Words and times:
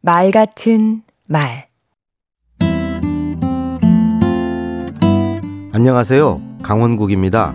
말 0.00 0.30
같은 0.30 1.02
말 1.26 1.66
안녕하세요. 5.72 6.40
강원국입니다. 6.62 7.52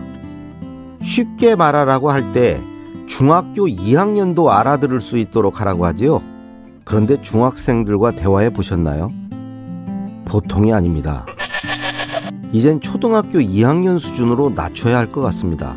쉽게 1.03 1.55
말하라고 1.55 2.11
할 2.11 2.31
때 2.33 2.59
중학교 3.07 3.67
2학년도 3.67 4.47
알아들을 4.49 5.01
수 5.01 5.17
있도록 5.17 5.59
하라고 5.61 5.85
하지요. 5.85 6.21
그런데 6.85 7.21
중학생들과 7.21 8.11
대화해 8.11 8.49
보셨나요? 8.49 9.09
보통이 10.25 10.73
아닙니다. 10.73 11.25
이젠 12.51 12.79
초등학교 12.81 13.39
2학년 13.39 13.99
수준으로 13.99 14.51
낮춰야 14.51 14.97
할 14.97 15.11
것 15.11 15.21
같습니다. 15.21 15.75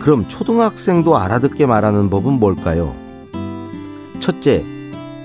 그럼 0.00 0.28
초등학생도 0.28 1.16
알아듣게 1.16 1.66
말하는 1.66 2.08
법은 2.10 2.34
뭘까요? 2.34 2.94
첫째, 4.20 4.64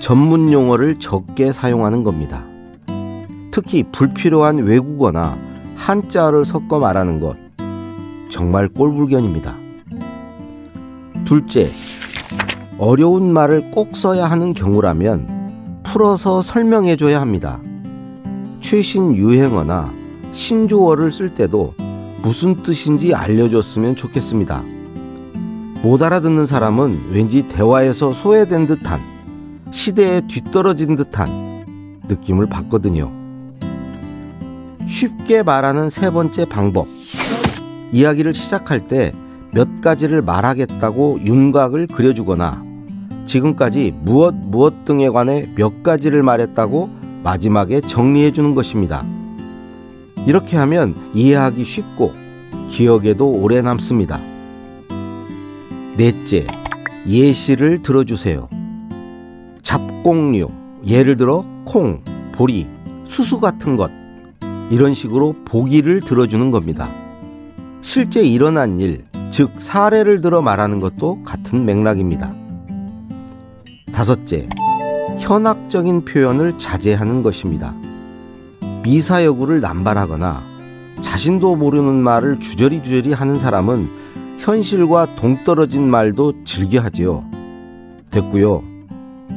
전문 0.00 0.52
용어를 0.52 0.98
적게 0.98 1.52
사용하는 1.52 2.04
겁니다. 2.04 2.44
특히 3.50 3.82
불필요한 3.82 4.58
외국어나 4.58 5.36
한자를 5.76 6.44
섞어 6.44 6.78
말하는 6.78 7.20
것 7.20 7.36
정말 8.30 8.68
꼴불견입니다. 8.68 9.54
둘째, 11.24 11.68
어려운 12.78 13.32
말을 13.32 13.70
꼭 13.70 13.96
써야 13.96 14.26
하는 14.26 14.54
경우라면 14.54 15.82
풀어서 15.84 16.42
설명해 16.42 16.96
줘야 16.96 17.20
합니다. 17.20 17.60
최신 18.60 19.14
유행어나 19.14 19.92
신조어를 20.32 21.12
쓸 21.12 21.34
때도 21.34 21.74
무슨 22.22 22.62
뜻인지 22.62 23.14
알려줬으면 23.14 23.96
좋겠습니다. 23.96 24.62
못 25.82 26.02
알아듣는 26.02 26.46
사람은 26.46 27.10
왠지 27.12 27.48
대화에서 27.48 28.12
소외된 28.12 28.66
듯한 28.66 29.00
시대에 29.70 30.22
뒤떨어진 30.28 30.96
듯한 30.96 32.02
느낌을 32.08 32.46
받거든요. 32.46 33.10
쉽게 34.86 35.42
말하는 35.42 35.90
세 35.90 36.10
번째 36.10 36.44
방법. 36.44 36.86
이야기를 37.92 38.34
시작할 38.34 38.86
때 38.86 39.12
몇 39.54 39.82
가지를 39.82 40.22
말하겠다고 40.22 41.20
윤곽을 41.24 41.86
그려주거나 41.88 42.64
지금까지 43.26 43.94
무엇 44.00 44.34
무엇 44.34 44.86
등에 44.86 45.10
관해 45.10 45.46
몇 45.54 45.82
가지를 45.82 46.22
말했다고 46.22 46.88
마지막에 47.22 47.82
정리해 47.82 48.32
주는 48.32 48.54
것입니다. 48.54 49.04
이렇게 50.26 50.56
하면 50.56 50.94
이해하기 51.14 51.64
쉽고 51.64 52.14
기억에도 52.70 53.30
오래 53.30 53.60
남습니다. 53.60 54.18
넷째, 55.94 56.46
예시를 57.06 57.82
들어주세요. 57.82 58.48
잡곡류, 59.62 60.50
예를 60.86 61.18
들어 61.18 61.44
콩, 61.64 62.02
보리, 62.32 62.66
수수 63.06 63.40
같은 63.40 63.76
것, 63.76 63.90
이런 64.70 64.94
식으로 64.94 65.36
보기를 65.44 66.00
들어주는 66.00 66.50
겁니다. 66.50 66.88
실제 67.82 68.22
일어난 68.22 68.80
일, 68.80 69.04
즉 69.32 69.50
사례를 69.58 70.22
들어 70.22 70.40
말하는 70.40 70.80
것도 70.80 71.22
같은 71.24 71.66
맥락입니다. 71.66 72.32
다섯째, 73.92 74.46
현학적인 75.20 76.06
표현을 76.06 76.58
자제하는 76.58 77.22
것입니다. 77.22 77.74
미사여구를 78.82 79.60
남발하거나 79.60 80.42
자신도 81.02 81.56
모르는 81.56 81.96
말을 81.96 82.40
주저리주저리 82.40 83.12
하는 83.12 83.38
사람은 83.38 84.01
현실과 84.42 85.06
동떨어진 85.14 85.88
말도 85.88 86.42
즐겨 86.44 86.80
하지요. 86.80 87.24
됐고요. 88.10 88.64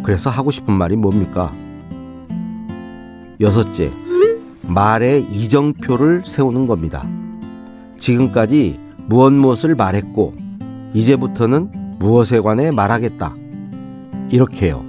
그래서 0.04 0.32
하고 0.32 0.50
싶은 0.50 0.74
말이 0.74 0.96
뭡니까? 0.96 1.54
여섯째, 3.40 3.92
말의 4.64 5.26
이정표를 5.26 6.24
세우는 6.26 6.66
겁니다. 6.66 7.08
지금까지 8.00 8.80
무엇 9.06 9.32
무엇을 9.32 9.76
말했고 9.76 10.34
이제부터는 10.96 11.98
무엇에 12.00 12.40
관해 12.40 12.72
말하겠다. 12.72 13.36
이렇게요. 14.32 14.84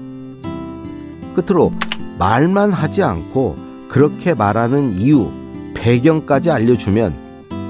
끝으로 1.34 1.72
말만 2.18 2.72
하지 2.72 3.02
않고 3.02 3.56
그렇게 3.90 4.32
말하는 4.32 4.98
이유, 4.98 5.30
배경까지 5.74 6.50
알려주면 6.50 7.14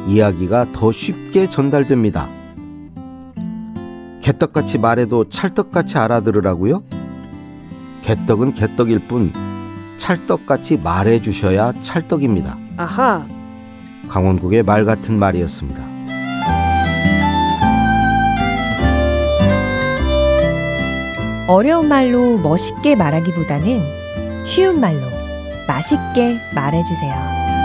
이야기가 0.06 0.66
더 0.72 0.92
쉽게 0.92 1.50
전달됩니다. 1.50 2.35
개떡같이 4.26 4.78
말해도 4.78 5.28
찰떡같이 5.28 5.98
알아들으라고요? 5.98 6.82
개떡은 8.03 8.54
개떡일 8.54 9.06
뿐 9.06 9.32
찰떡같이 9.98 10.78
말해 10.78 11.22
주셔야 11.22 11.72
찰떡입니다. 11.81 12.59
아하. 12.76 13.25
강원국의 14.09 14.65
말 14.65 14.84
같은 14.84 15.16
말이었습니다. 15.20 15.81
어려운 21.47 21.88
말로 21.88 22.36
멋있게 22.38 22.97
말하기보다는 22.97 24.44
쉬운 24.44 24.81
말로 24.81 25.06
맛있게 25.69 26.36
말해 26.53 26.82
주세요. 26.82 27.55